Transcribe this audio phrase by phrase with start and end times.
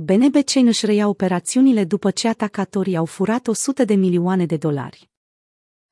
[0.00, 5.10] BNB Chain își reia operațiunile după ce atacatorii au furat 100 de milioane de dolari.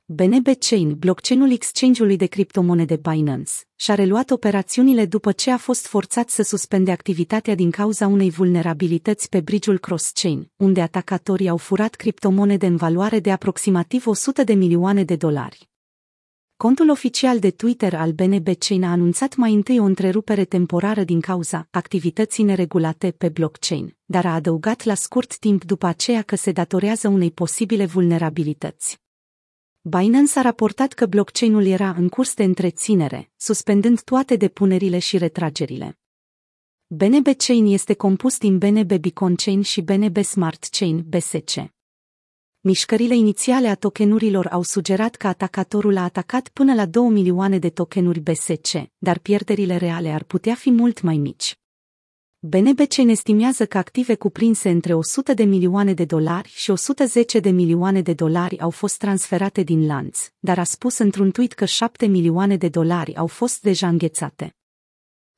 [0.05, 6.29] BNB Chain, blockchain-ul exchange-ului de criptomonede Binance, și-a reluat operațiunile după ce a fost forțat
[6.29, 12.67] să suspende activitatea din cauza unei vulnerabilități pe bridge-ul cross-chain, unde atacatorii au furat criptomonede
[12.67, 15.69] în valoare de aproximativ 100 de milioane de dolari.
[16.57, 21.21] Contul oficial de Twitter al BNB Chain a anunțat mai întâi o întrerupere temporară din
[21.21, 26.53] cauza activității neregulate pe blockchain, dar a adăugat la scurt timp după aceea că se
[26.53, 29.01] datorează unei posibile vulnerabilități.
[29.81, 35.99] Binance a raportat că blockchain-ul era în curs de întreținere, suspendând toate depunerile și retragerile.
[36.87, 41.76] BNB Chain este compus din BNB Beacon Chain și BNB Smart Chain BSC.
[42.67, 47.71] Mișcările inițiale a tokenurilor au sugerat că atacatorul a atacat până la 2 milioane de
[47.71, 51.59] tokenuri BSC, dar pierderile reale ar putea fi mult mai mici.
[52.39, 58.01] BNBC estimează că active cuprinse între 100 de milioane de dolari și 110 de milioane
[58.03, 62.57] de dolari au fost transferate din lanț, dar a spus într-un tweet că 7 milioane
[62.57, 64.57] de dolari au fost deja înghețate.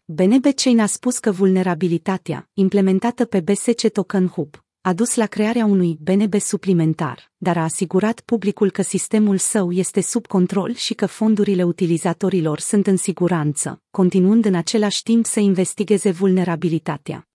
[0.05, 5.65] BNB Chain a spus că vulnerabilitatea, implementată pe BSC Token Hub, a dus la crearea
[5.65, 11.07] unui BNB suplimentar, dar a asigurat publicul că sistemul său este sub control și că
[11.07, 17.29] fondurile utilizatorilor sunt în siguranță, continuând în același timp să investigheze vulnerabilitatea.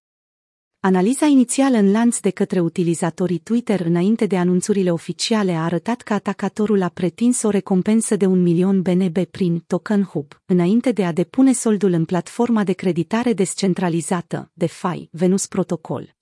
[0.80, 6.14] Analiza inițială în lanț de către utilizatorii Twitter înainte de anunțurile oficiale a arătat că
[6.14, 11.12] atacatorul a pretins o recompensă de un milion BNB prin Token Hub, înainte de a
[11.12, 16.16] depune soldul în platforma de creditare descentralizată, DeFi, Venus Protocol.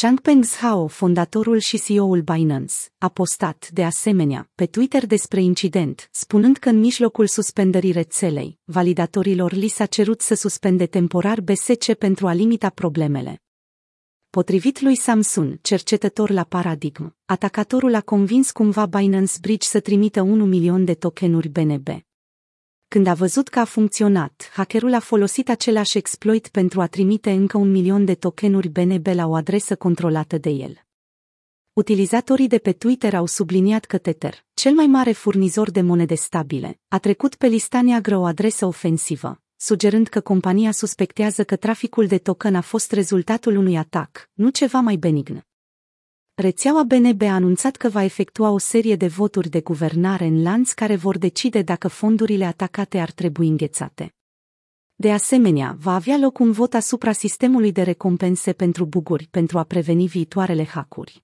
[0.00, 6.56] Changpeng Zhao, fondatorul și CEO-ul Binance, a postat, de asemenea, pe Twitter despre incident, spunând
[6.56, 12.32] că în mijlocul suspendării rețelei, validatorilor li s-a cerut să suspende temporar BSC pentru a
[12.32, 13.42] limita problemele.
[14.30, 20.44] Potrivit lui Samsung, cercetător la Paradigm, atacatorul a convins cumva Binance Bridge să trimită 1
[20.44, 21.88] milion de tokenuri BNB.
[22.94, 27.58] Când a văzut că a funcționat, hackerul a folosit același exploit pentru a trimite încă
[27.58, 30.80] un milion de tokenuri BNB la o adresă controlată de el.
[31.72, 36.80] Utilizatorii de pe Twitter au subliniat că Tether, cel mai mare furnizor de monede stabile,
[36.88, 42.18] a trecut pe lista neagră o adresă ofensivă, sugerând că compania suspectează că traficul de
[42.18, 45.44] token a fost rezultatul unui atac, nu ceva mai benign.
[46.36, 50.72] Rețeaua BNB a anunțat că va efectua o serie de voturi de guvernare în lanț
[50.72, 54.14] care vor decide dacă fondurile atacate ar trebui înghețate.
[54.94, 59.62] De asemenea, va avea loc un vot asupra sistemului de recompense pentru buguri pentru a
[59.62, 61.23] preveni viitoarele hackuri.